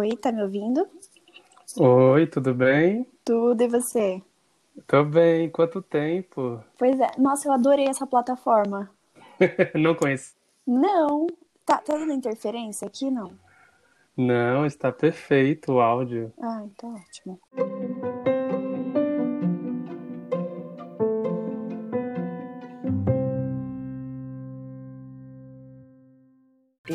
[0.00, 0.88] Oi, tá me ouvindo?
[1.78, 3.06] Oi, tudo bem?
[3.22, 4.22] Tudo, e você?
[4.86, 6.58] Tô bem, quanto tempo?
[6.78, 8.90] Pois é, nossa, eu adorei essa plataforma.
[9.78, 10.32] Não conheci.
[10.66, 11.26] Não,
[11.66, 13.30] tá, tá dando interferência aqui, não?
[14.16, 16.32] Não, está perfeito o áudio.
[16.40, 17.38] Ah, então ótimo.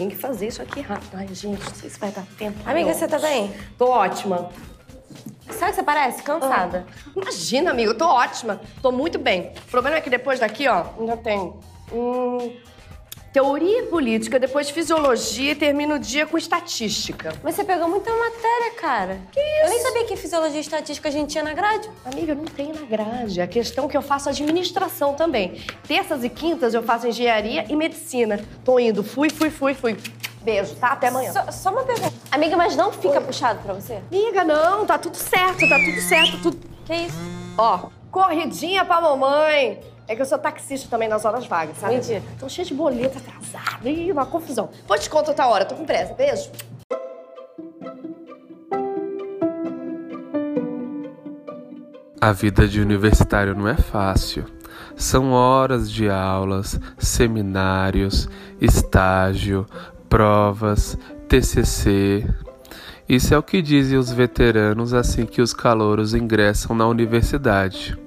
[0.05, 1.15] Tem que fazer isso aqui rápido.
[1.15, 2.59] Ai, gente, não sei se vai dar tempo.
[2.63, 3.51] Amiga, você tá bem?
[3.75, 4.51] Tô ótima.
[5.49, 6.21] Sabe o que você parece?
[6.21, 6.85] Cansada.
[7.15, 8.61] Imagina, amiga, eu tô ótima.
[8.83, 9.51] Tô muito bem.
[9.67, 11.51] O problema é que depois daqui, ó, ainda tem
[11.91, 12.55] hum,
[13.35, 17.33] teoria política, depois fisiologia e termina o dia com estatística.
[17.43, 19.19] Mas você pegou muita matéria, cara.
[19.29, 19.63] Que isso?
[19.63, 21.89] Eu nem sabia que fisiologia e estatística a gente tinha na grade.
[22.05, 23.41] Amiga, não tem na grade.
[23.41, 25.61] A questão é que eu faço administração também.
[25.85, 28.39] Terças e quintas eu faço engenharia e medicina.
[28.63, 29.03] Tô indo.
[29.03, 29.97] Fui, fui, fui, fui.
[30.41, 30.93] Beijo, tá?
[30.93, 31.33] Até amanhã.
[31.33, 32.13] Só, só uma pergunta.
[32.31, 33.99] Amiga, mas não fica puxado pra você?
[34.09, 36.59] Amiga, não, tá tudo certo, tá tudo certo, tudo.
[36.85, 37.17] Que isso?
[37.57, 39.81] Ó, corridinha pra mamãe.
[40.07, 41.95] É que eu sou taxista também nas horas vagas, sabe?
[41.95, 42.21] Mentira.
[42.39, 43.87] Tô cheia de boleto atrasado.
[43.87, 44.69] Ih, uma confusão.
[44.87, 46.13] Vou te contar outra hora, tô com pressa.
[46.13, 46.51] Beijo.
[52.21, 54.45] A vida de universitário não é fácil.
[54.95, 58.29] São horas de aulas, seminários,
[58.61, 59.65] estágio,
[60.07, 62.27] provas, TCC.
[63.09, 67.97] Isso é o que dizem os veteranos assim que os calouros ingressam na universidade.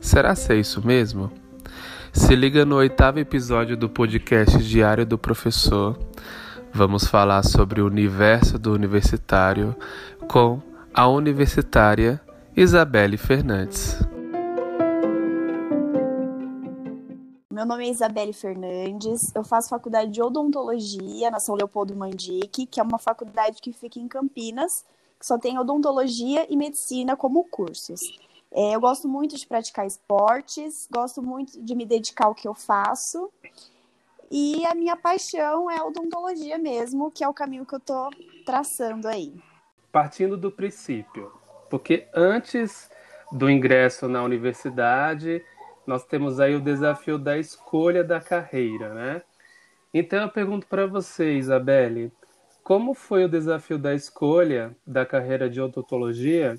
[0.00, 1.43] Será ser isso mesmo?
[2.14, 5.98] Se liga no oitavo episódio do podcast Diário do Professor.
[6.72, 9.74] Vamos falar sobre o universo do universitário
[10.28, 10.62] com
[10.94, 12.20] a universitária
[12.56, 13.98] Isabelle Fernandes.
[17.50, 22.78] Meu nome é Isabelle Fernandes, eu faço faculdade de odontologia na São Leopoldo Mandique, que
[22.78, 24.84] é uma faculdade que fica em Campinas,
[25.18, 28.00] que só tem odontologia e medicina como cursos.
[28.54, 32.54] É, eu gosto muito de praticar esportes, gosto muito de me dedicar ao que eu
[32.54, 33.28] faço.
[34.30, 38.10] E a minha paixão é a odontologia mesmo, que é o caminho que eu tô
[38.46, 39.34] traçando aí.
[39.90, 41.32] Partindo do princípio,
[41.68, 42.88] porque antes
[43.32, 45.44] do ingresso na universidade,
[45.84, 49.22] nós temos aí o desafio da escolha da carreira, né?
[49.92, 52.12] Então eu pergunto para você, Isabelle,
[52.62, 56.56] como foi o desafio da escolha da carreira de odontologia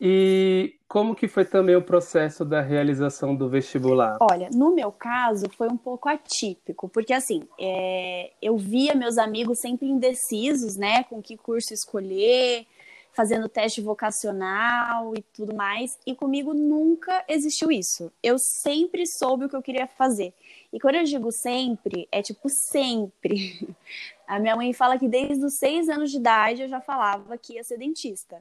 [0.00, 4.16] e como que foi também o processo da realização do vestibular?
[4.20, 9.58] Olha, no meu caso foi um pouco atípico, porque assim, é, eu via meus amigos
[9.60, 12.66] sempre indecisos, né, com que curso escolher,
[13.12, 18.12] fazendo teste vocacional e tudo mais, e comigo nunca existiu isso.
[18.22, 20.32] Eu sempre soube o que eu queria fazer.
[20.72, 23.74] E quando eu digo sempre, é tipo sempre.
[24.24, 27.54] A minha mãe fala que desde os seis anos de idade eu já falava que
[27.54, 28.40] ia ser dentista.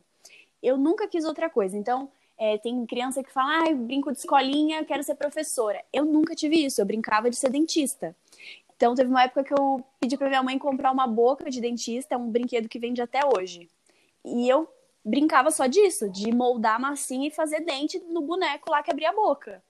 [0.68, 1.78] Eu nunca quis outra coisa.
[1.78, 5.82] Então, é, tem criança que fala, ah, brinco de escolinha, quero ser professora.
[5.94, 8.14] Eu nunca tive isso, eu brincava de ser dentista.
[8.76, 12.18] Então, teve uma época que eu pedi para minha mãe comprar uma boca de dentista,
[12.18, 13.70] um brinquedo que vende até hoje.
[14.26, 14.68] E eu
[15.06, 19.16] brincava só disso, de moldar massinha e fazer dente no boneco lá que abria a
[19.16, 19.64] boca.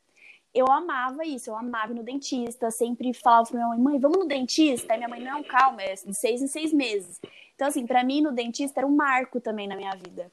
[0.51, 4.17] Eu amava isso, eu amava ir no dentista, sempre falava pra minha mãe, mãe, vamos
[4.17, 4.93] no dentista?
[4.93, 7.21] Aí minha mãe, não, calma, é de seis em seis meses.
[7.53, 10.31] Então, assim, para mim, no dentista era um marco também na minha vida.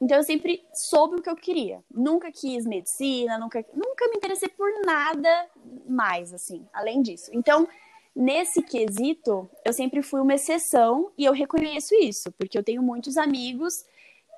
[0.00, 1.82] Então, eu sempre soube o que eu queria.
[1.90, 5.46] Nunca quis medicina, nunca, nunca me interessei por nada
[5.88, 7.30] mais, assim, além disso.
[7.32, 7.66] Então,
[8.14, 13.16] nesse quesito, eu sempre fui uma exceção e eu reconheço isso, porque eu tenho muitos
[13.16, 13.84] amigos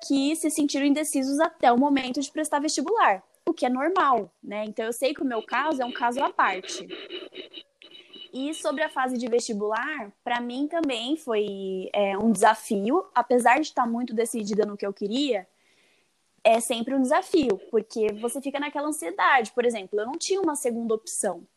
[0.05, 4.65] que se sentiram indecisos até o momento de prestar vestibular, o que é normal, né?
[4.65, 6.87] Então eu sei que o meu caso é um caso à parte.
[8.39, 13.61] E sobre a fase de vestibular, para mim também foi é, um desafio, apesar de
[13.61, 15.47] estar muito decidida no que eu queria,
[16.43, 19.51] é sempre um desafio, porque você fica naquela ansiedade.
[19.53, 21.47] Por exemplo, eu não tinha uma segunda opção.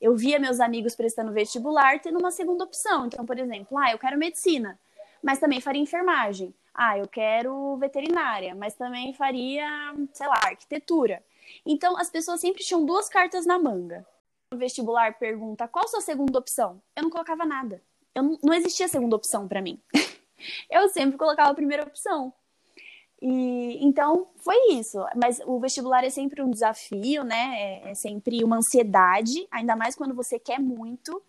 [0.00, 3.06] Eu via meus amigos prestando vestibular tendo uma segunda opção.
[3.06, 4.78] Então, por exemplo, ah, eu quero medicina,
[5.20, 6.54] mas também faria enfermagem.
[6.72, 9.66] Ah, eu quero veterinária, mas também faria,
[10.12, 11.20] sei lá, arquitetura.
[11.66, 14.06] Então, as pessoas sempre tinham duas cartas na manga.
[14.52, 16.80] O vestibular pergunta qual sua segunda opção?
[16.96, 17.82] Eu não colocava nada.
[18.14, 19.78] Eu não, não existia segunda opção para mim.
[20.70, 22.32] eu sempre colocava a primeira opção.
[23.20, 24.98] E então foi isso.
[25.14, 27.60] Mas o vestibular é sempre um desafio, né?
[27.60, 31.22] É, é sempre uma ansiedade, ainda mais quando você quer muito.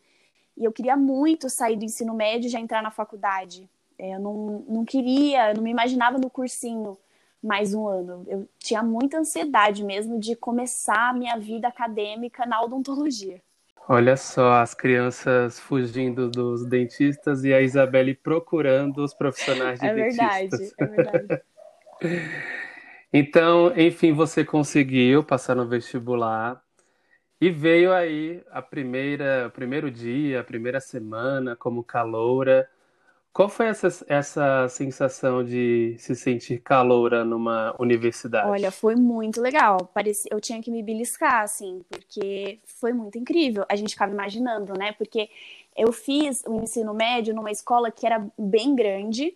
[0.55, 3.69] E eu queria muito sair do ensino médio e já entrar na faculdade.
[3.97, 6.97] É, eu não, não queria, eu não me imaginava no cursinho
[7.41, 8.23] mais um ano.
[8.27, 13.41] Eu tinha muita ansiedade mesmo de começar a minha vida acadêmica na odontologia.
[13.87, 19.93] Olha só, as crianças fugindo dos dentistas e a Isabelle procurando os profissionais de é
[19.93, 20.59] dentistas.
[20.59, 21.41] Verdade, é verdade.
[23.11, 26.61] então, enfim, você conseguiu passar no vestibular
[27.41, 32.69] e veio aí a primeira, o primeiro dia, a primeira semana como caloura.
[33.31, 38.49] Qual foi essa, essa sensação de se sentir caloura numa universidade?
[38.49, 39.85] Olha, foi muito legal.
[39.93, 43.65] Parecia, eu tinha que me beliscar, assim, porque foi muito incrível.
[43.69, 44.93] A gente ficava imaginando, né?
[44.93, 45.29] Porque
[45.77, 49.35] eu fiz o ensino médio numa escola que era bem grande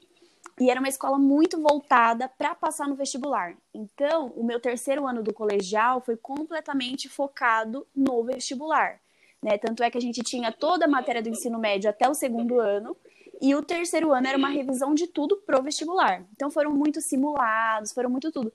[0.59, 3.55] e era uma escola muito voltada para passar no vestibular.
[3.73, 8.99] Então, o meu terceiro ano do colegial foi completamente focado no vestibular.
[9.41, 9.57] Né?
[9.57, 12.59] Tanto é que a gente tinha toda a matéria do ensino médio até o segundo
[12.59, 12.95] ano
[13.41, 16.23] e o terceiro ano era uma revisão de tudo pro vestibular.
[16.33, 18.51] Então foram muito simulados, foram muito tudo.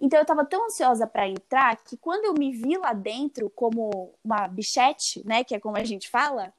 [0.00, 4.12] Então eu estava tão ansiosa para entrar que quando eu me vi lá dentro como
[4.22, 6.52] uma bichete, né, que é como a gente fala,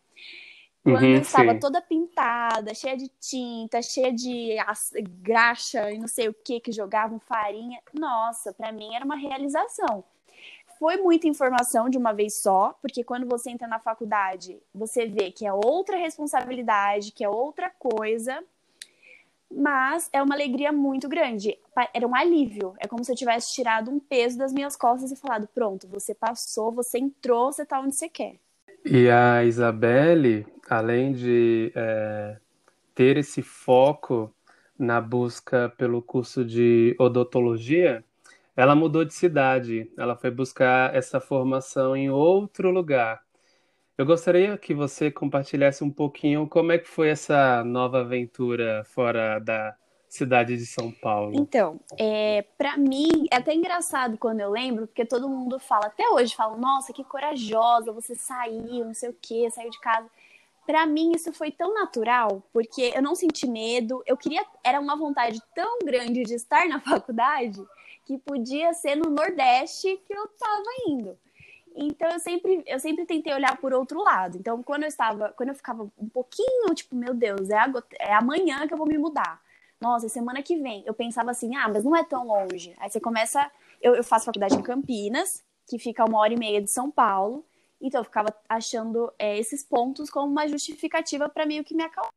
[0.84, 1.60] quando uhum, eu estava sim.
[1.60, 4.56] toda pintada, cheia de tinta, cheia de
[5.22, 10.04] graxa e não sei o que que jogavam farinha, nossa, para mim era uma realização
[10.80, 15.32] foi muita informação de uma vez só, porque quando você entra na faculdade, você vê
[15.32, 18.44] que é outra responsabilidade, que é outra coisa,
[19.52, 21.58] mas é uma alegria muito grande.
[21.94, 22.74] Era um alívio.
[22.80, 26.14] É como se eu tivesse tirado um peso das minhas costas e falado: pronto, você
[26.14, 28.36] passou, você entrou, você está onde você quer.
[28.86, 32.38] E a Isabelle, além de é,
[32.94, 34.34] ter esse foco
[34.78, 38.04] na busca pelo curso de odontologia,
[38.58, 43.22] ela mudou de cidade, ela foi buscar essa formação em outro lugar.
[43.96, 49.38] Eu gostaria que você compartilhasse um pouquinho como é que foi essa nova aventura fora
[49.38, 49.76] da
[50.10, 51.34] cidade de São Paulo.
[51.36, 56.10] Então, é, para mim, é até engraçado quando eu lembro, porque todo mundo fala, até
[56.10, 60.10] hoje, fala, nossa, que corajosa, você saiu, não sei o que, saiu de casa.
[60.66, 64.98] Para mim, isso foi tão natural, porque eu não senti medo, eu queria, era uma
[64.98, 67.62] vontade tão grande de estar na faculdade,
[68.08, 71.18] que podia ser no Nordeste que eu estava indo.
[71.76, 74.38] Então eu sempre, eu sempre tentei olhar por outro lado.
[74.38, 77.58] Então quando eu estava, quando eu ficava um pouquinho, tipo, meu Deus, é,
[78.00, 79.42] é amanhã que eu vou me mudar.
[79.80, 80.84] Nossa, semana que vem.
[80.86, 82.74] Eu pensava assim, ah, mas não é tão longe.
[82.80, 83.52] Aí você começa,
[83.82, 87.46] eu, eu faço faculdade em Campinas, que fica uma hora e meia de São Paulo.
[87.80, 92.14] Então eu ficava achando é, esses pontos como uma justificativa para meio que me acalmar.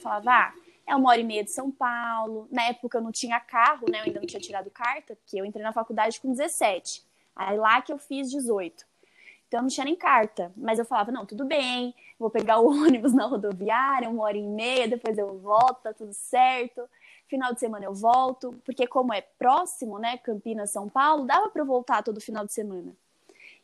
[0.00, 0.54] Falava, ah,
[0.86, 2.46] é uma hora e meia de São Paulo.
[2.50, 3.98] Na época eu não tinha carro, né?
[3.98, 7.04] Eu ainda não tinha tirado carta, porque eu entrei na faculdade com 17.
[7.34, 8.86] Aí lá que eu fiz 18.
[9.48, 10.52] Então eu não tinha nem carta.
[10.56, 14.42] Mas eu falava, não, tudo bem, vou pegar o ônibus na rodoviária, uma hora e
[14.42, 16.88] meia, depois eu volto, tá tudo certo.
[17.26, 21.62] Final de semana eu volto, porque como é próximo, né, Campinas, São Paulo, dava para
[21.62, 22.94] eu voltar todo final de semana.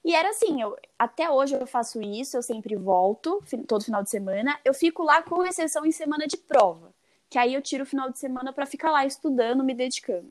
[0.04, 4.10] E era assim, eu, até hoje eu faço isso, eu sempre volto, todo final de
[4.10, 4.58] semana.
[4.64, 6.92] Eu fico lá com exceção em semana de prova
[7.32, 10.30] que aí eu tiro o final de semana para ficar lá estudando, me dedicando.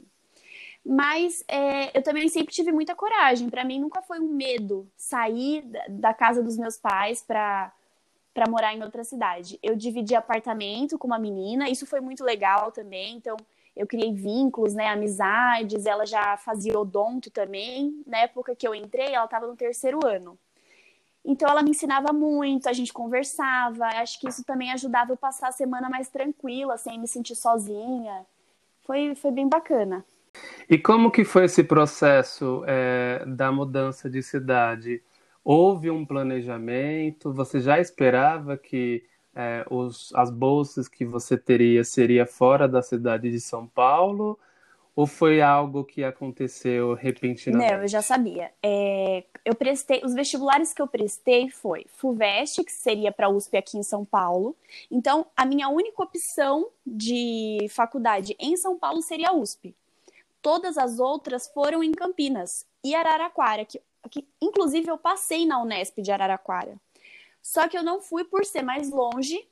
[0.85, 3.49] Mas é, eu também sempre tive muita coragem.
[3.49, 7.73] Para mim nunca foi um medo sair da casa dos meus pais para
[8.33, 9.59] para morar em outra cidade.
[9.61, 13.17] Eu dividi apartamento com uma menina, isso foi muito legal também.
[13.17, 13.35] Então
[13.75, 15.87] eu criei vínculos, né, amizades.
[15.87, 18.01] Ela já fazia odonto também.
[18.05, 20.37] Na época que eu entrei, ela estava no terceiro ano.
[21.23, 23.85] Então ela me ensinava muito, a gente conversava.
[23.85, 28.25] Acho que isso também ajudava eu passar a semana mais tranquila, sem me sentir sozinha.
[28.83, 30.03] Foi, foi bem bacana.
[30.69, 35.01] E como que foi esse processo é, da mudança de cidade?
[35.43, 37.33] Houve um planejamento?
[37.33, 39.03] Você já esperava que
[39.35, 44.39] é, os, as bolsas que você teria seria fora da cidade de São Paulo?
[44.93, 47.71] Ou foi algo que aconteceu repentinamente?
[47.71, 48.51] Não, eu já sabia.
[48.61, 53.77] É, eu prestei, os vestibulares que eu prestei foi FUVEST, que seria para USP aqui
[53.77, 54.55] em São Paulo.
[54.89, 59.73] Então, a minha única opção de faculdade em São Paulo seria a USP.
[60.41, 66.01] Todas as outras foram em Campinas e Araraquara, que, que inclusive eu passei na Unesp
[66.01, 66.75] de Araraquara.
[67.41, 69.47] Só que eu não fui por ser mais longe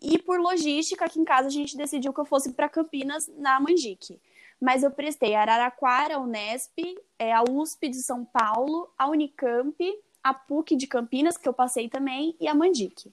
[0.00, 3.60] e por logística, aqui em casa a gente decidiu que eu fosse para Campinas na
[3.60, 4.18] Mandique
[4.60, 6.78] mas eu prestei Araraquara, Unesp,
[7.18, 9.76] é, a USP de São Paulo, a Unicamp,
[10.22, 13.12] a PUC de Campinas, que eu passei também, e a Mandic.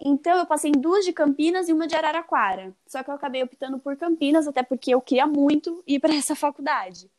[0.00, 2.74] Então, eu passei em duas de Campinas e uma de Araraquara.
[2.86, 6.36] Só que eu acabei optando por Campinas, até porque eu queria muito ir para essa
[6.36, 7.10] faculdade.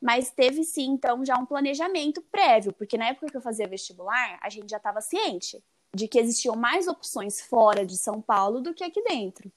[0.00, 4.38] Mas teve sim, então, já um planejamento prévio, porque na época que eu fazia vestibular,
[4.42, 5.62] a gente já estava ciente
[5.94, 9.50] de que existiam mais opções fora de São Paulo do que aqui dentro.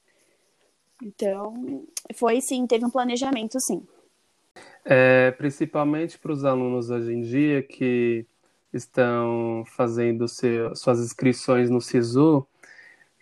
[1.02, 3.82] Então, foi sim, teve um planejamento sim.
[4.84, 8.26] É, principalmente para os alunos hoje em dia que
[8.72, 12.46] estão fazendo seu, suas inscrições no SISU,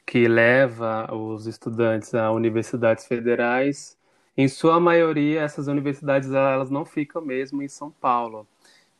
[0.06, 3.96] que leva os estudantes a universidades federais,
[4.36, 8.46] em sua maioria, essas universidades elas não ficam mesmo em São Paulo.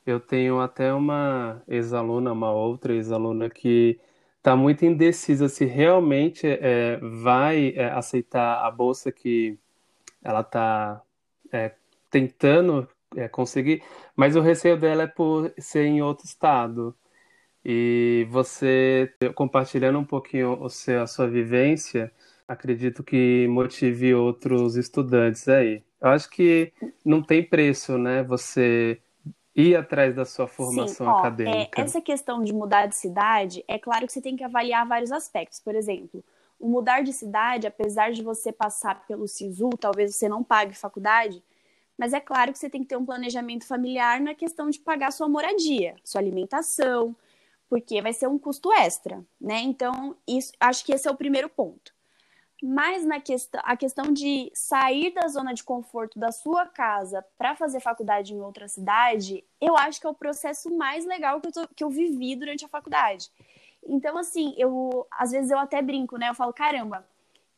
[0.05, 3.99] Eu tenho até uma ex-aluna, uma outra ex-aluna que
[4.39, 9.59] está muito indecisa se realmente é, vai é, aceitar a bolsa que
[10.23, 11.03] ela está
[11.53, 11.75] é,
[12.11, 13.83] tentando é, conseguir,
[14.17, 16.95] mas o receio dela é por ser em outro estado.
[17.65, 22.13] E você compartilhando um pouquinho o seu, a sua vivência,
[22.47, 25.83] acredito que motive outros estudantes aí.
[26.01, 26.73] Eu acho que
[27.05, 28.23] não tem preço, né?
[28.23, 29.01] Você
[29.59, 31.81] ir atrás da sua formação Sim, ó, acadêmica.
[31.81, 35.11] É, essa questão de mudar de cidade, é claro que você tem que avaliar vários
[35.11, 35.59] aspectos.
[35.59, 36.25] Por exemplo,
[36.61, 41.43] o mudar de cidade, apesar de você passar pelo SISU, talvez você não pague faculdade,
[41.97, 45.11] mas é claro que você tem que ter um planejamento familiar na questão de pagar
[45.11, 47.17] sua moradia, sua alimentação,
[47.69, 49.61] porque vai ser um custo extra, né?
[49.61, 51.93] Então, isso, acho que esse é o primeiro ponto.
[52.63, 57.55] Mas na questão, a questão de sair da zona de conforto da sua casa para
[57.55, 61.53] fazer faculdade em outra cidade, eu acho que é o processo mais legal que eu,
[61.53, 63.31] tô, que eu vivi durante a faculdade.
[63.87, 66.29] Então, assim, eu às vezes eu até brinco, né?
[66.29, 67.07] Eu falo, caramba,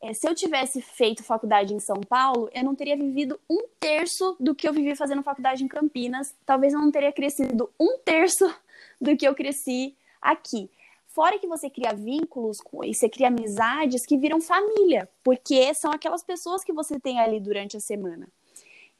[0.02, 4.34] é, se eu tivesse feito faculdade em São Paulo, eu não teria vivido um terço
[4.40, 6.34] do que eu vivi fazendo faculdade em Campinas.
[6.46, 8.52] Talvez eu não teria crescido um terço
[9.00, 10.70] do que eu cresci aqui.
[11.12, 16.22] Fora que você cria vínculos e você cria amizades que viram família, porque são aquelas
[16.22, 18.28] pessoas que você tem ali durante a semana.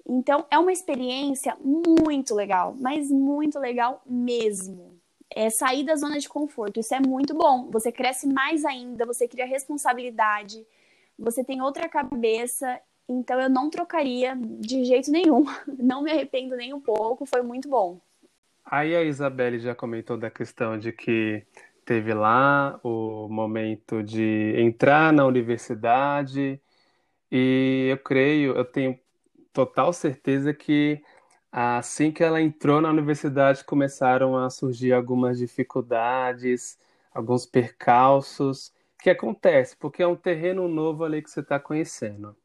[0.05, 4.99] Então, é uma experiência muito legal, mas muito legal mesmo.
[5.31, 7.71] É sair da zona de conforto, isso é muito bom.
[7.71, 10.67] Você cresce mais ainda, você cria responsabilidade,
[11.17, 15.45] você tem outra cabeça, então eu não trocaria de jeito nenhum.
[15.79, 18.01] Não me arrependo nem um pouco, foi muito bom.
[18.65, 21.45] Aí a Isabelle já comentou da questão de que
[21.91, 26.63] teve lá o momento de entrar na universidade
[27.33, 28.97] e eu creio, eu tenho
[29.53, 31.03] total certeza que
[31.51, 36.79] assim que ela entrou na universidade começaram a surgir algumas dificuldades,
[37.13, 42.37] alguns percalços que acontece porque é um terreno novo ali que você está conhecendo.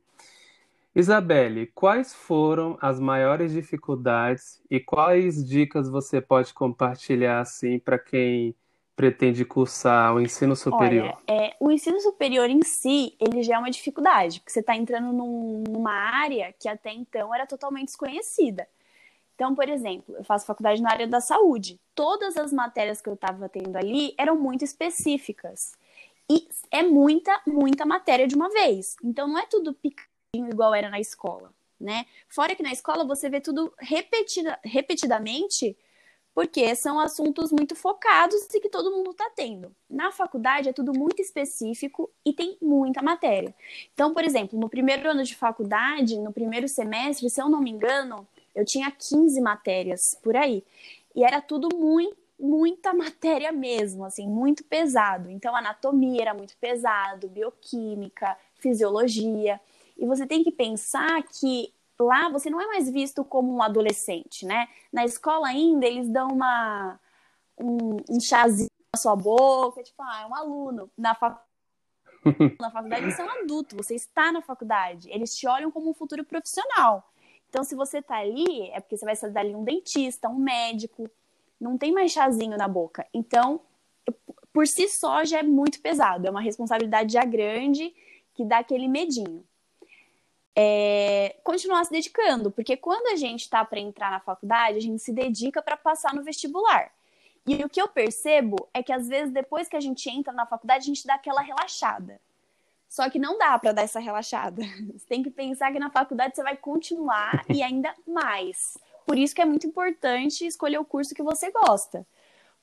[0.95, 8.55] Isabelle, quais foram as maiores dificuldades e quais dicas você pode compartilhar assim para quem
[8.95, 11.17] pretende cursar o ensino superior?
[11.27, 14.75] Olha, é, o ensino superior em si, ele já é uma dificuldade, porque você está
[14.75, 18.67] entrando num, numa área que até então era totalmente desconhecida.
[19.35, 21.79] Então, por exemplo, eu faço faculdade na área da saúde.
[21.93, 25.73] Todas as matérias que eu estava tendo ali eram muito específicas.
[26.29, 28.95] E é muita, muita matéria de uma vez.
[29.03, 32.05] Então, não é tudo picadinho igual era na escola, né?
[32.29, 35.77] Fora que na escola você vê tudo repetida, repetidamente
[36.35, 39.73] porque são assuntos muito focados e que todo mundo está tendo.
[39.89, 43.55] Na faculdade é tudo muito específico e tem muita matéria.
[43.93, 47.71] Então, por exemplo, no primeiro ano de faculdade, no primeiro semestre, se eu não me
[47.71, 50.61] engano, eu tinha 15 matérias por aí.
[51.15, 55.31] E era tudo muito, muita matéria mesmo, assim, muito pesado.
[55.31, 59.57] Então, anatomia era muito pesado, bioquímica, fisiologia.
[59.97, 64.45] E você tem que pensar que lá você não é mais visto como um adolescente,
[64.45, 64.67] né?
[64.91, 66.99] Na escola ainda eles dão uma
[67.57, 70.89] um, um chazinho na sua boca, tipo, ah, é um aluno.
[70.97, 71.39] Na, fac...
[72.59, 75.09] na faculdade você é um adulto, você está na faculdade.
[75.09, 77.11] Eles te olham como um futuro profissional.
[77.49, 81.09] Então, se você tá ali, é porque você vai ser dali um dentista, um médico.
[81.59, 83.07] Não tem mais chazinho na boca.
[83.13, 83.61] Então,
[84.51, 86.27] por si só já é muito pesado.
[86.27, 87.93] É uma responsabilidade já grande
[88.33, 89.45] que dá aquele medinho
[90.55, 95.01] é, continuar se dedicando, porque quando a gente está para entrar na faculdade, a gente
[95.01, 96.91] se dedica para passar no vestibular.
[97.45, 100.45] E o que eu percebo é que às vezes depois que a gente entra na
[100.45, 102.19] faculdade, a gente dá aquela relaxada.
[102.87, 104.61] Só que não dá para dar essa relaxada.
[104.93, 108.77] Você tem que pensar que na faculdade você vai continuar e ainda mais.
[109.05, 112.07] Por isso que é muito importante escolher o curso que você gosta.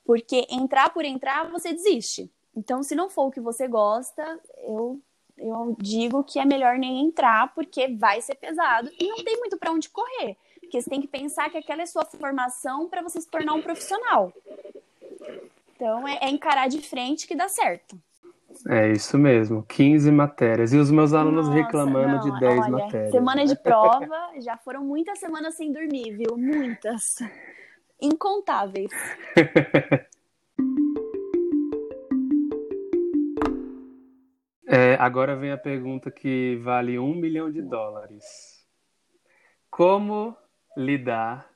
[0.04, 2.32] Porque entrar por entrar, você desiste.
[2.56, 5.00] Então, se não for o que você gosta, eu
[5.36, 9.56] eu digo que é melhor nem entrar porque vai ser pesado e não tem muito
[9.58, 10.36] para onde correr.
[10.60, 13.62] Porque você tem que pensar que aquela é sua formação para você se tornar um
[13.62, 14.32] profissional.
[15.74, 17.98] Então é, é, encarar de frente que dá certo.
[18.68, 20.72] É isso mesmo, 15 matérias.
[20.72, 23.10] E os meus alunos Nossa, reclamando não, de 10 olha, matérias.
[23.10, 26.36] Semana de prova, já foram muitas semanas sem dormir, viu?
[26.36, 27.16] Muitas.
[28.00, 28.90] Incontáveis.
[34.74, 38.24] É, agora vem a pergunta que vale um milhão de dólares.
[39.70, 40.34] Como
[40.74, 41.46] lidar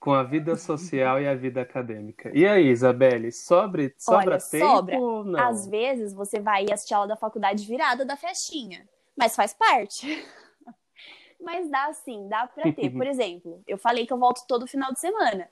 [0.00, 2.32] com a vida social e a vida acadêmica.
[2.34, 4.98] E aí, Isabelle, sobre, sobra Olha, tempo sobra.
[4.98, 5.38] ou não?
[5.38, 10.06] Às vezes você vai assistir aula da faculdade virada da festinha, mas faz parte.
[11.44, 12.88] mas dá sim, dá pra ter.
[12.88, 15.46] Por exemplo, eu falei que eu volto todo final de semana.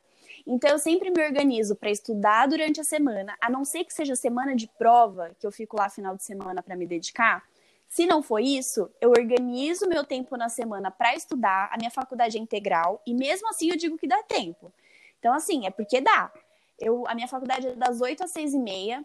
[0.47, 4.17] Então eu sempre me organizo para estudar durante a semana, a não ser que seja
[4.17, 7.45] semana de prova, que eu fico lá final de semana para me dedicar.
[7.89, 12.39] Se não for isso, eu organizo meu tempo na semana para estudar, a minha faculdade
[12.39, 14.73] é integral, e mesmo assim eu digo que dá tempo.
[15.19, 16.33] Então, assim, é porque dá.
[16.79, 19.05] Eu, a minha faculdade é das 8 às 6 e meia,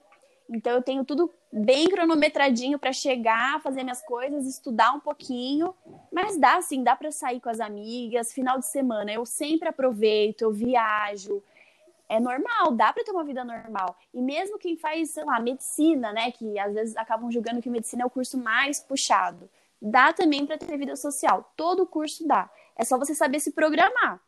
[0.50, 5.74] então eu tenho tudo bem cronometradinho para chegar, fazer minhas coisas, estudar um pouquinho,
[6.12, 10.42] mas dá sim, dá para sair com as amigas, final de semana eu sempre aproveito,
[10.42, 11.42] eu viajo,
[12.10, 13.98] é normal, dá para ter uma vida normal.
[14.14, 18.04] E mesmo quem faz, sei lá, medicina, né, que às vezes acabam julgando que medicina
[18.04, 19.50] é o curso mais puxado,
[19.82, 21.54] dá também para ter vida social.
[21.56, 22.50] Todo curso dá.
[22.76, 24.22] É só você saber se programar,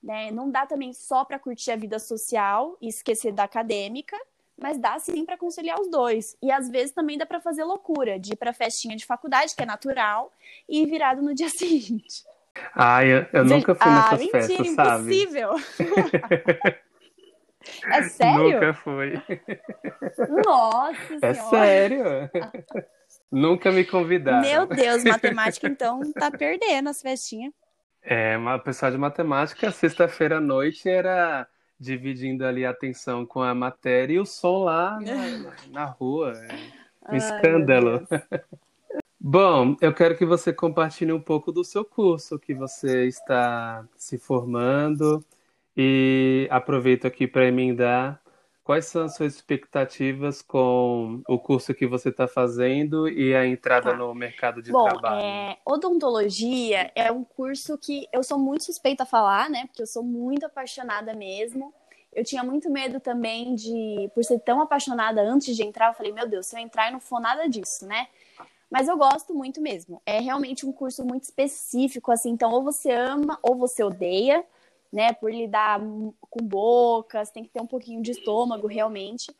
[0.00, 0.30] né?
[0.30, 4.16] Não dá também só para curtir a vida social e esquecer da acadêmica,
[4.60, 6.36] mas dá sim para conciliar os dois.
[6.42, 9.62] E às vezes também dá para fazer loucura, de ir para festinha de faculdade, que
[9.62, 10.32] é natural,
[10.68, 12.24] e ir virado no dia seguinte.
[12.74, 15.10] Ah, eu, eu nunca fui ah, nessas mentira, festas, sabe?
[15.10, 15.50] impossível.
[17.90, 18.54] É sério?
[18.54, 19.12] Nunca fui.
[20.44, 21.50] Nossa É senhora.
[21.50, 22.04] sério.
[23.30, 24.40] nunca me convidaram.
[24.40, 27.52] Meu Deus, matemática então tá perdendo as festinhas.
[28.02, 31.46] É, uma pessoa de matemática, sexta-feira à noite era
[31.78, 36.32] dividindo ali a atenção com a matéria e o som lá na, na rua.
[36.32, 38.06] É um Ai, escândalo.
[39.20, 44.16] Bom, eu quero que você compartilhe um pouco do seu curso que você está se
[44.16, 45.24] formando
[45.76, 48.20] e aproveito aqui para emendar
[48.68, 53.92] quais são as suas expectativas com o curso que você está fazendo e a entrada
[53.92, 53.96] Tá.
[53.96, 55.22] no mercado de Bom, trabalho.
[55.24, 59.64] é, odontologia é um curso que eu sou muito suspeita a falar, né?
[59.68, 61.72] Porque eu sou muito apaixonada mesmo.
[62.12, 66.12] Eu tinha muito medo também de, por ser tão apaixonada antes de entrar, eu falei,
[66.12, 68.06] meu Deus, se eu entrar e não for nada disso, né?
[68.70, 70.02] Mas eu gosto muito mesmo.
[70.04, 74.44] É realmente um curso muito específico, assim, então ou você ama ou você odeia,
[74.92, 75.12] né?
[75.12, 79.34] Por lidar com bocas, tem que ter um pouquinho de estômago realmente.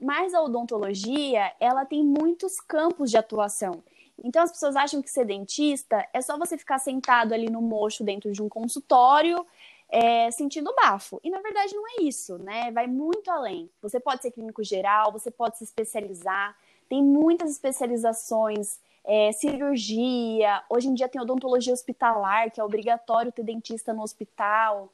[0.00, 3.82] Mas a odontologia, ela tem muitos campos de atuação.
[4.22, 8.02] Então as pessoas acham que ser dentista é só você ficar sentado ali no mocho
[8.02, 9.46] dentro de um consultório,
[9.88, 11.20] é, sentindo bafo.
[11.22, 12.70] E na verdade não é isso, né?
[12.72, 13.70] Vai muito além.
[13.82, 16.56] Você pode ser clínico geral, você pode se especializar.
[16.88, 20.62] Tem muitas especializações, é, cirurgia.
[20.68, 24.92] Hoje em dia tem odontologia hospitalar, que é obrigatório ter dentista no hospital.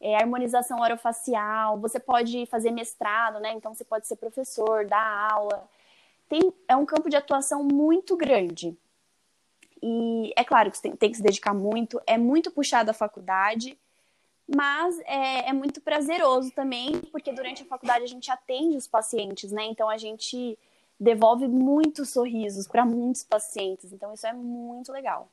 [0.00, 1.80] É, harmonização orofacial.
[1.80, 3.54] Você pode fazer mestrado, né?
[3.54, 5.66] Então você pode ser professor, dar aula.
[6.28, 8.76] Tem, é um campo de atuação muito grande.
[9.82, 12.94] E é claro que você tem, tem que se dedicar muito, é muito puxado a
[12.94, 13.78] faculdade,
[14.54, 19.52] mas é, é muito prazeroso também, porque durante a faculdade a gente atende os pacientes,
[19.52, 19.64] né?
[19.64, 20.58] Então a gente
[20.98, 25.28] devolve muitos sorrisos para muitos pacientes, então isso é muito legal.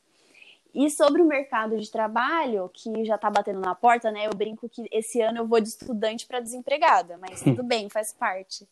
[0.74, 4.28] E sobre o mercado de trabalho, que já está batendo na porta, né?
[4.28, 8.14] Eu brinco que esse ano eu vou de estudante para desempregada, mas tudo bem, faz
[8.14, 8.68] parte.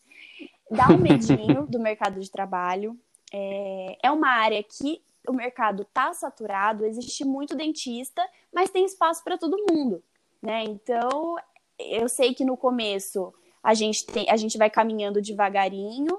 [0.70, 2.98] Dá um medinho do mercado de trabalho.
[3.32, 9.22] É, é uma área que o mercado está saturado, existe muito dentista, mas tem espaço
[9.22, 10.02] para todo mundo,
[10.40, 10.64] né?
[10.64, 11.36] Então,
[11.78, 16.16] eu sei que no começo a gente, tem, a gente vai caminhando devagarinho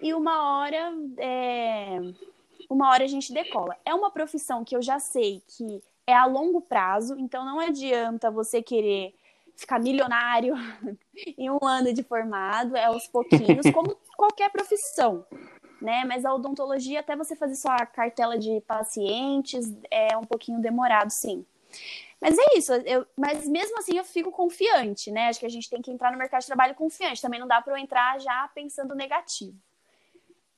[0.00, 1.98] e uma hora é,
[2.68, 3.76] uma hora a gente decola.
[3.84, 8.30] É uma profissão que eu já sei que é a longo prazo, então não adianta
[8.30, 9.14] você querer
[9.56, 10.54] ficar milionário
[11.36, 15.26] em um ano de formado, é aos pouquinhos, como qualquer profissão,
[15.82, 16.04] né?
[16.04, 21.44] Mas a odontologia, até você fazer sua cartela de pacientes, é um pouquinho demorado, sim.
[22.20, 25.28] Mas é isso, eu, mas mesmo assim eu fico confiante, né?
[25.28, 27.22] Acho que a gente tem que entrar no mercado de trabalho confiante.
[27.22, 29.56] Também não dá para eu entrar já pensando negativo.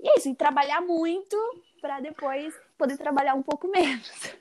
[0.02, 1.36] E é isso, e trabalhar muito
[1.80, 4.34] para depois poder trabalhar um pouco menos.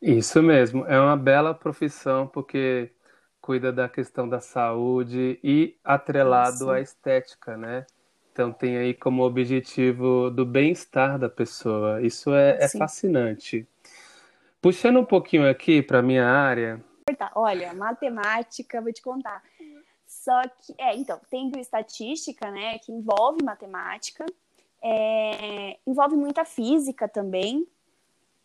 [0.00, 2.92] Isso mesmo, é uma bela profissão porque
[3.40, 6.70] cuida da questão da saúde e atrelado Isso.
[6.70, 7.86] à estética, né?
[8.32, 12.02] Então tem aí como objetivo do bem-estar da pessoa.
[12.02, 12.78] Isso é, é Sim.
[12.78, 13.66] fascinante.
[14.60, 19.40] Puxando um pouquinho aqui para minha área, Tá, Olha, matemática, vou te contar.
[20.06, 24.26] Só que, é, então, tem bioestatística, né, que envolve matemática,
[24.82, 27.66] é, envolve muita física também.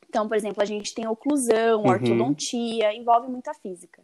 [0.09, 1.89] Então, por exemplo, a gente tem oclusão, Uhum.
[1.89, 4.01] ortodontia, envolve muita física.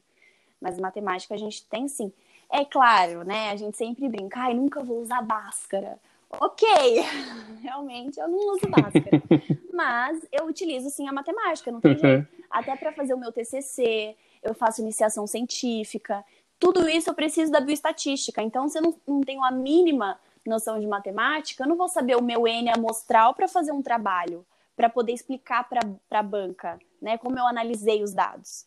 [0.61, 2.11] Mas matemática a gente tem sim.
[2.49, 5.99] É claro, né, a gente sempre brinca, ai, nunca vou usar máscara.
[6.29, 6.67] Ok,
[7.61, 9.21] realmente eu não uso máscara.
[9.73, 12.27] Mas eu utilizo sim a matemática, não tem jeito.
[12.49, 16.23] Até para fazer o meu TCC, eu faço iniciação científica.
[16.59, 18.41] Tudo isso eu preciso da bioestatística.
[18.41, 22.15] Então, se eu não, não tenho a mínima noção de matemática, eu não vou saber
[22.15, 25.81] o meu N amostral para fazer um trabalho, para poder explicar para
[26.11, 28.65] a banca, né, como eu analisei os dados.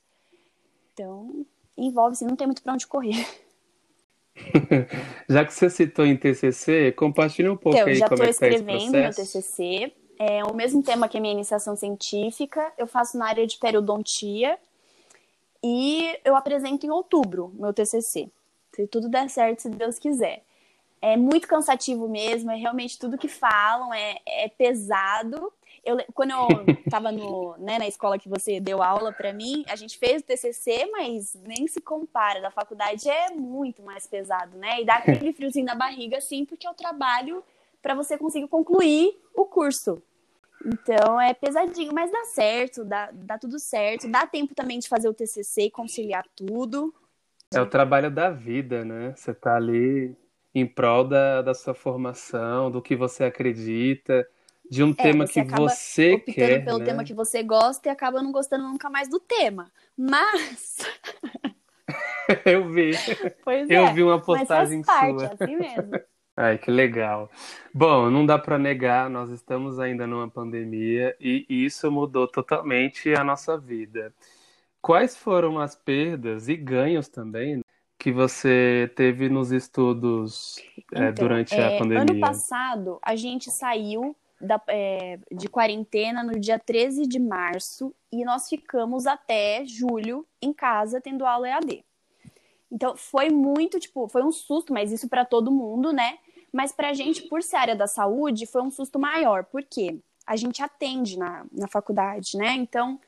[0.92, 3.26] Então, envolve-se, não tem muito para onde correr.
[5.28, 8.38] Já que você citou em TCC, compartilhe um pouco então, aí já como é que
[8.38, 9.32] tá esse escrevendo meu processo.
[9.38, 9.92] TCC.
[10.18, 12.72] É o mesmo tema que a minha iniciação científica.
[12.76, 14.58] Eu faço na área de periodontia
[15.62, 18.30] e eu apresento em outubro meu TCC.
[18.72, 20.42] Se tudo der certo, se Deus quiser.
[21.02, 25.52] É muito cansativo mesmo, é realmente tudo que falam, é, é pesado.
[25.84, 26.46] Eu, quando eu
[26.84, 30.90] estava né, na escola que você deu aula para mim, a gente fez o TCC,
[30.92, 32.40] mas nem se compara.
[32.40, 34.82] Da faculdade é muito mais pesado, né?
[34.82, 37.42] E dá aquele friozinho na barriga, assim, porque é o trabalho
[37.80, 40.02] para você conseguir concluir o curso.
[40.64, 44.08] Então é pesadinho, mas dá certo, dá, dá tudo certo.
[44.08, 46.94] Dá tempo também de fazer o TCC e conciliar tudo.
[47.52, 49.14] É o trabalho da vida, né?
[49.16, 50.14] Você tá ali
[50.54, 54.26] em prol da, da sua formação, do que você acredita,
[54.70, 56.84] de um tema É, você que acaba você quer, pelo né?
[56.84, 59.70] tema que você gosta e acaba não gostando nunca mais do tema.
[59.96, 60.78] Mas,
[62.44, 62.92] Eu vi,
[63.44, 63.92] pois eu é.
[63.92, 65.34] vi uma Mas faz postagem parte, sua.
[65.40, 65.90] assim mesmo.
[66.36, 67.30] Ai, que legal.
[67.74, 73.22] Bom, não dá para negar, nós estamos ainda numa pandemia e isso mudou totalmente a
[73.22, 74.14] nossa vida.
[74.80, 77.62] Quais foram as perdas e ganhos também
[78.00, 80.56] que você teve nos estudos
[80.90, 82.20] é, Então, durante é, a Ano pandemia?
[82.20, 88.48] passado, a gente saiu da- é, de quarentena no dia 13 de março e nós
[88.48, 91.84] ficamos até julho em casa tendo aula EAD.
[92.72, 96.16] Então, foi muito, tipo, foi um susto, mas isso para todo mundo, né?
[96.50, 99.44] Mas pra gente, por ser área da saúde, foi um susto maior.
[99.44, 99.98] Por quê?
[100.26, 102.54] A gente atende na, na faculdade, né?
[102.54, 102.98] Então,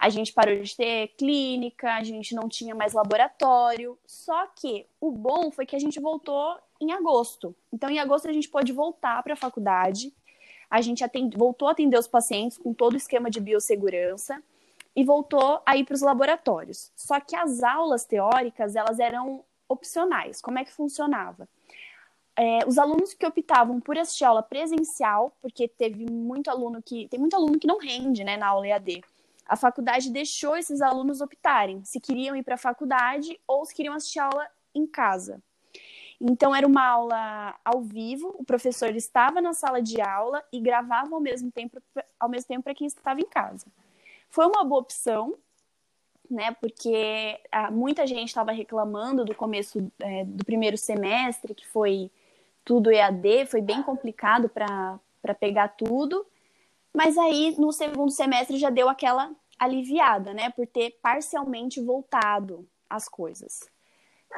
[0.00, 3.98] a gente parou de ter clínica, a gente não tinha mais laboratório.
[4.06, 7.54] Só que o bom foi que a gente voltou em agosto.
[7.70, 10.10] Então, em agosto, a gente pôde voltar para a faculdade.
[10.70, 11.04] A gente
[11.36, 14.42] voltou a atender os pacientes com todo o esquema de biossegurança
[14.96, 16.90] e voltou a ir para os laboratórios.
[16.96, 20.40] Só que as aulas teóricas, elas eram opcionais.
[20.40, 21.46] Como é que funcionava?
[22.34, 27.20] É, os alunos que optavam por assistir aula presencial, porque teve muito aluno que tem
[27.20, 29.02] muito aluno que não rende, né, na aula EAD.
[29.50, 33.94] A faculdade deixou esses alunos optarem se queriam ir para a faculdade ou se queriam
[33.94, 35.42] assistir aula em casa.
[36.20, 41.16] Então era uma aula ao vivo, o professor estava na sala de aula e gravava
[41.16, 41.82] ao mesmo tempo
[42.20, 43.66] ao mesmo tempo para quem estava em casa.
[44.28, 45.34] Foi uma boa opção,
[46.30, 46.52] né?
[46.60, 52.08] Porque ah, muita gente estava reclamando do começo é, do primeiro semestre, que foi
[52.64, 56.24] tudo EAD, foi bem complicado para pegar tudo.
[56.94, 60.50] Mas aí no segundo semestre já deu aquela aliviada, né?
[60.50, 63.60] Por ter parcialmente voltado as coisas.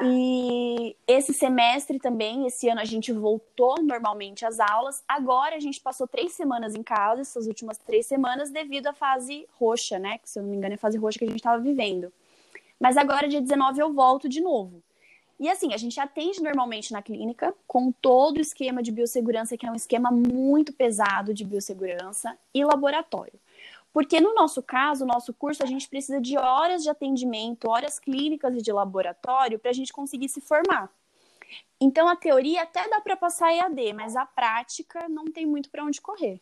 [0.01, 5.03] E esse semestre também, esse ano a gente voltou normalmente às aulas.
[5.07, 9.47] Agora a gente passou três semanas em casa, essas últimas três semanas, devido à fase
[9.53, 10.17] roxa, né?
[10.17, 12.11] Que se eu não me engano é a fase roxa que a gente estava vivendo.
[12.79, 14.81] Mas agora, dia 19, eu volto de novo.
[15.43, 19.65] E assim, a gente atende normalmente na clínica, com todo o esquema de biossegurança, que
[19.65, 23.37] é um esquema muito pesado de biossegurança, e laboratório.
[23.91, 27.99] Porque no nosso caso, o nosso curso, a gente precisa de horas de atendimento, horas
[27.99, 30.89] clínicas e de laboratório para a gente conseguir se formar.
[31.77, 35.83] Então, a teoria até dá para passar EAD, mas a prática não tem muito para
[35.83, 36.39] onde correr.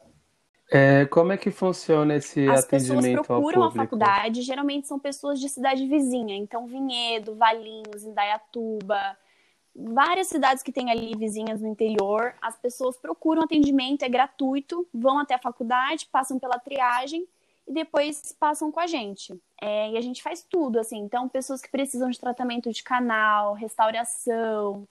[0.74, 4.98] É, como é que funciona esse As pessoas atendimento ao procuram a faculdade, geralmente são
[4.98, 9.18] pessoas de cidade vizinha, então Vinhedo, Valinhos, Indaiatuba,
[9.76, 15.20] várias cidades que tem ali vizinhas no interior, as pessoas procuram atendimento, é gratuito, vão
[15.20, 17.28] até a faculdade, passam pela triagem
[17.68, 19.38] e depois passam com a gente.
[19.62, 23.56] É, e a gente faz tudo, assim, então pessoas que precisam de tratamento de canal,
[23.56, 24.88] restauração,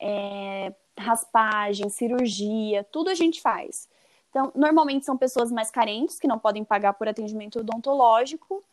[0.00, 3.88] é, raspagem, cirurgia, tudo a gente faz.
[4.30, 8.64] Então, normalmente são pessoas mais carentes, que não podem pagar por atendimento odontológico,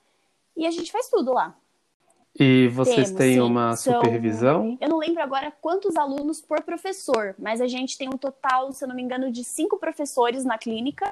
[0.56, 1.56] e a gente faz tudo lá.
[2.40, 3.40] E vocês Temos, têm sim.
[3.40, 4.78] uma São- supervisão?
[4.80, 8.84] Eu não lembro agora quantos alunos por professor, mas a gente tem um total, se
[8.84, 11.12] eu não me engano, de cinco professores na clínica,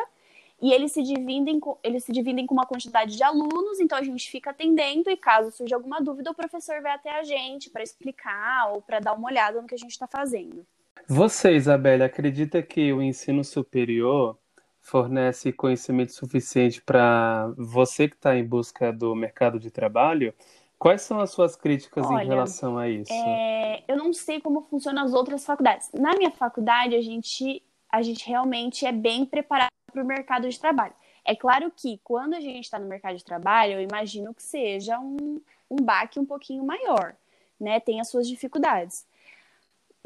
[0.62, 4.04] e eles se dividem com, eles se dividem com uma quantidade de alunos, então a
[4.04, 7.82] gente fica atendendo, e caso surja alguma dúvida, o professor vai até a gente para
[7.82, 10.66] explicar ou para dar uma olhada no que a gente está fazendo.
[11.08, 14.38] Você, Isabelle, acredita que o ensino superior
[14.82, 20.34] fornece conhecimento suficiente para você que está em busca do mercado de trabalho?
[20.78, 23.12] Quais são as suas críticas em Olha, relação a isso?
[23.12, 25.90] É, eu não sei como funcionam as outras faculdades.
[25.94, 30.60] Na minha faculdade, a gente, a gente realmente é bem preparado para o mercado de
[30.60, 30.94] trabalho.
[31.24, 35.00] É claro que quando a gente está no mercado de trabalho, eu imagino que seja
[35.00, 37.16] um, um baque um pouquinho maior,
[37.60, 37.80] né?
[37.80, 39.06] Tem as suas dificuldades.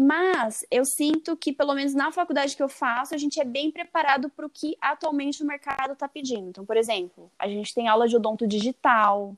[0.01, 3.69] Mas eu sinto que, pelo menos na faculdade que eu faço, a gente é bem
[3.69, 6.47] preparado para o que atualmente o mercado está pedindo.
[6.47, 9.35] Então, por exemplo, a gente tem aula de odonto digital,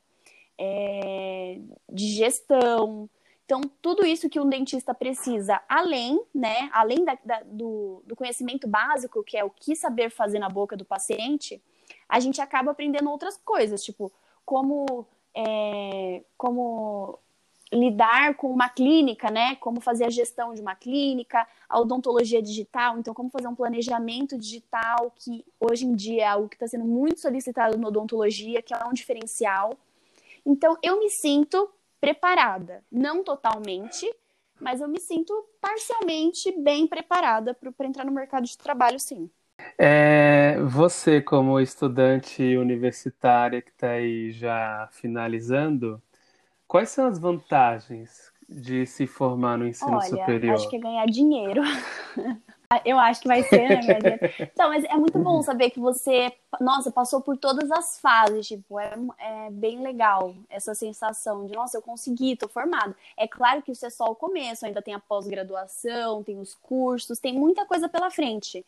[0.59, 1.57] é,
[1.91, 3.09] de gestão.
[3.43, 8.67] Então, tudo isso que um dentista precisa, além, né, além da, da, do, do conhecimento
[8.67, 11.59] básico, que é o que saber fazer na boca do paciente,
[12.07, 14.11] a gente acaba aprendendo outras coisas, tipo,
[14.45, 17.17] como, é, como
[17.71, 19.55] lidar com uma clínica, né?
[19.55, 24.37] Como fazer a gestão de uma clínica, a odontologia digital, então como fazer um planejamento
[24.37, 28.73] digital, que hoje em dia é algo que está sendo muito solicitado na odontologia, que
[28.73, 29.73] é um diferencial.
[30.45, 34.11] Então eu me sinto preparada, não totalmente,
[34.59, 39.29] mas eu me sinto parcialmente bem preparada para entrar no mercado de trabalho, sim.
[39.77, 46.01] É, você, como estudante universitária que está aí já finalizando,
[46.71, 50.55] Quais são as vantagens de se formar no ensino Olha, superior?
[50.55, 51.61] Acho que é ganhar dinheiro.
[52.85, 56.31] Eu acho que vai ser, né, ganhar Então, mas é muito bom saber que você,
[56.61, 61.77] nossa, passou por todas as fases, tipo, é, é bem legal essa sensação de, nossa,
[61.77, 62.95] eu consegui, tô formado.
[63.17, 67.19] É claro que isso é só o começo, ainda tem a pós-graduação, tem os cursos,
[67.19, 68.65] tem muita coisa pela frente.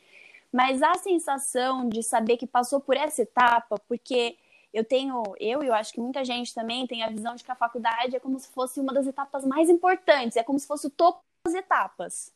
[0.52, 4.36] Mas a sensação de saber que passou por essa etapa, porque
[4.74, 7.52] eu tenho, eu e eu acho que muita gente também tem a visão de que
[7.52, 10.88] a faculdade é como se fosse uma das etapas mais importantes, é como se fosse
[10.88, 12.34] o topo das etapas.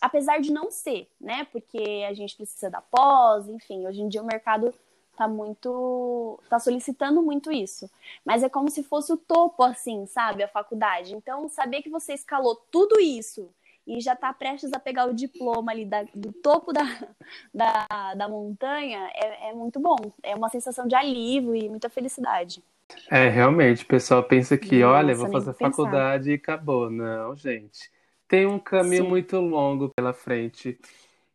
[0.00, 1.44] Apesar de não ser, né?
[1.52, 4.72] Porque a gente precisa da pós, enfim, hoje em dia o mercado
[5.16, 7.88] tá muito tá solicitando muito isso.
[8.24, 11.14] Mas é como se fosse o topo assim, sabe, a faculdade.
[11.14, 13.48] Então, saber que você escalou tudo isso
[13.86, 16.82] e já está prestes a pegar o diploma ali da, do topo da,
[17.52, 19.96] da, da montanha, é, é muito bom.
[20.22, 22.62] É uma sensação de alívio e muita felicidade.
[23.10, 26.90] É, realmente, o pessoal pensa que, Nossa, olha, vou fazer faculdade e acabou.
[26.90, 27.90] Não, gente.
[28.28, 29.08] Tem um caminho Sim.
[29.08, 30.78] muito longo pela frente.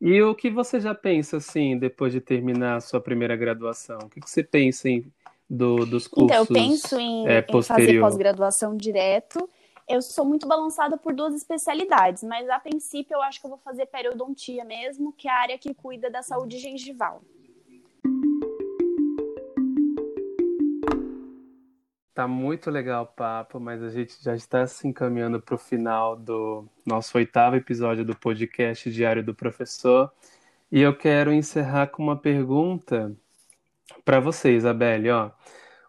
[0.01, 3.99] E o que você já pensa, assim, depois de terminar a sua primeira graduação?
[4.03, 5.05] O que você pensa em,
[5.49, 9.49] do, dos cursos Então, eu penso em, é, em fazer pós-graduação direto
[9.89, 13.57] eu sou muito balançada por duas especialidades, mas a princípio eu acho que eu vou
[13.57, 17.23] fazer periodontia mesmo, que é a área que cuida da saúde gengival.
[22.13, 26.15] Tá muito legal o papo, mas a gente já está se encaminhando para o final
[26.15, 30.11] do nosso oitavo episódio do podcast Diário do Professor.
[30.71, 33.11] E eu quero encerrar com uma pergunta
[34.05, 35.09] para você, Isabelle.
[35.09, 35.31] Ó.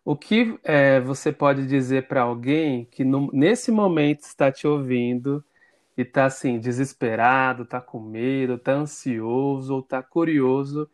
[0.05, 5.45] O que é, você pode dizer para alguém que no, nesse momento está te ouvindo
[5.97, 10.89] e está assim desesperado, está com medo, está ansioso ou está curioso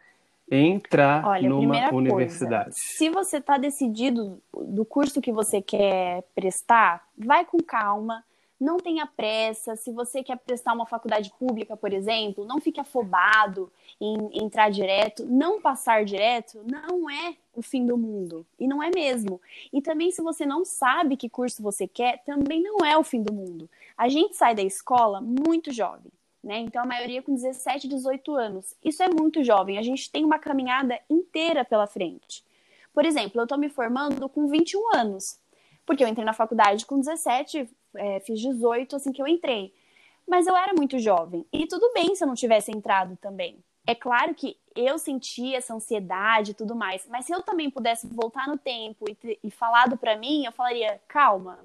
[0.50, 2.64] em entrar Olha, numa universidade?
[2.64, 8.24] Coisa, se você está decidido do curso que você quer prestar, vai com calma
[8.60, 9.76] não tenha pressa.
[9.76, 15.24] Se você quer prestar uma faculdade pública, por exemplo, não fique afobado em entrar direto.
[15.26, 18.46] Não passar direto não é o fim do mundo.
[18.58, 19.40] E não é mesmo.
[19.72, 23.22] E também, se você não sabe que curso você quer, também não é o fim
[23.22, 23.68] do mundo.
[23.96, 26.12] A gente sai da escola muito jovem.
[26.42, 26.60] Né?
[26.60, 28.74] Então, a maioria com 17, 18 anos.
[28.84, 29.78] Isso é muito jovem.
[29.78, 32.44] A gente tem uma caminhada inteira pela frente.
[32.94, 35.38] Por exemplo, eu estou me formando com 21 anos,
[35.84, 39.72] porque eu entrei na faculdade com 17, é, fiz 18 assim que eu entrei.
[40.26, 41.46] Mas eu era muito jovem.
[41.52, 43.62] E tudo bem se eu não tivesse entrado também.
[43.86, 48.06] É claro que eu sentia essa ansiedade e tudo mais, mas se eu também pudesse
[48.08, 51.58] voltar no tempo e, e falado para mim, eu falaria: calma,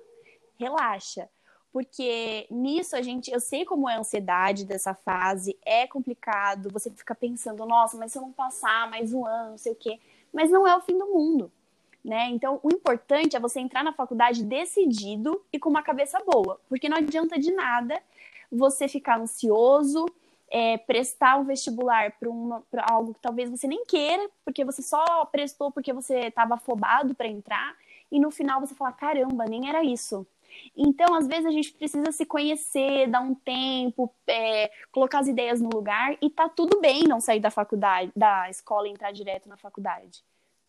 [0.58, 1.28] relaxa.
[1.74, 6.92] Porque nisso a gente, eu sei como é a ansiedade dessa fase, é complicado, você
[6.92, 9.98] fica pensando, nossa, mas se eu não passar mais um ano, não sei o quê.
[10.34, 11.52] Mas não é o fim do mundo
[12.04, 12.28] né?
[12.30, 16.90] Então, o importante é você entrar na faculdade decidido e com uma cabeça boa, porque
[16.90, 18.02] não adianta de nada
[18.52, 20.06] você ficar ansioso,
[20.50, 22.14] é, prestar um vestibular
[22.70, 27.16] para algo que talvez você nem queira, porque você só prestou porque você estava afobado
[27.16, 27.76] para entrar,
[28.12, 30.28] e no final você fala: caramba, nem era isso.
[30.76, 35.62] Então, às vezes, a gente precisa se conhecer, dar um tempo, é, colocar as ideias
[35.62, 39.48] no lugar, e tá tudo bem não sair da faculdade, da escola e entrar direto
[39.48, 40.22] na faculdade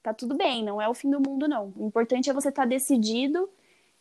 [0.02, 1.72] tá tudo bem, não é o fim do mundo, não.
[1.76, 3.48] O importante é você estar tá decidido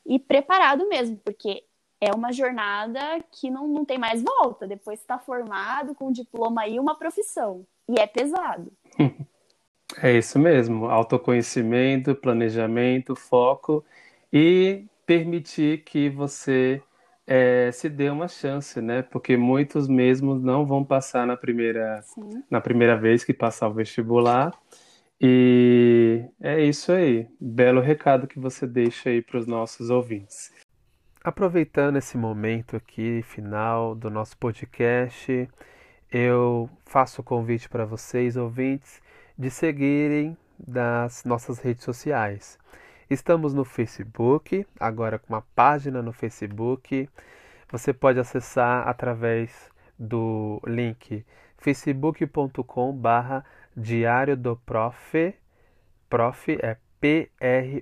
[0.06, 1.64] e preparado mesmo, porque
[2.00, 3.00] é uma jornada
[3.32, 4.68] que não, não tem mais volta.
[4.68, 7.66] Depois está formado com um diploma e uma profissão.
[7.88, 8.72] E é pesado.
[10.02, 10.86] É isso mesmo.
[10.86, 13.84] Autoconhecimento, planejamento, foco
[14.32, 16.82] e permitir que você
[17.28, 19.02] é, se dê uma chance, né?
[19.02, 22.02] Porque muitos mesmo não vão passar na primeira,
[22.50, 24.54] na primeira vez que passar o vestibular
[25.24, 27.28] E é isso aí.
[27.40, 30.52] Belo recado que você deixa aí para os nossos ouvintes.
[31.24, 35.48] Aproveitando esse momento aqui final do nosso podcast,
[36.12, 39.00] eu faço o convite para vocês, ouvintes,
[39.38, 42.58] de seguirem das nossas redes sociais.
[43.08, 47.08] Estamos no Facebook, agora com uma página no Facebook.
[47.72, 51.24] Você pode acessar através do link
[51.60, 55.34] facebook.com barra Diário do Prof.
[56.10, 57.82] Prof é P-R-O-F-E.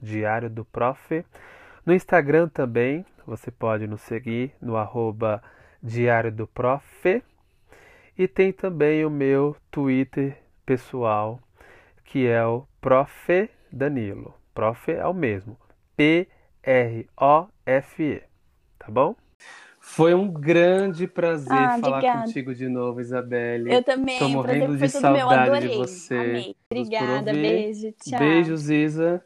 [0.00, 1.24] Diário do Prof.
[1.84, 5.42] No Instagram também, você pode nos seguir no arroba
[5.82, 7.22] Diário do Prof.
[8.16, 11.40] E tem também o meu Twitter pessoal,
[12.04, 13.50] que é o Prof.
[13.72, 14.34] Danilo.
[14.54, 15.56] Prof é o mesmo.
[15.96, 17.02] P-R-O-F-E.
[18.78, 19.14] Tá bom?
[19.92, 22.22] Foi um grande prazer Ah, falar obrigada.
[22.26, 23.72] contigo de novo, Isabelle.
[23.72, 24.18] Eu também.
[24.18, 24.88] Tô morrendo de meu.
[24.88, 25.68] saudade Adorei.
[25.70, 26.14] de você.
[26.16, 26.56] Amei.
[26.70, 27.32] Obrigada.
[27.32, 27.92] Beijo.
[28.02, 28.18] Tchau.
[28.18, 29.24] Beijos, Isa.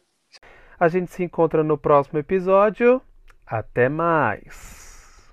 [0.81, 3.01] A gente se encontra no próximo episódio.
[3.47, 5.33] Até mais!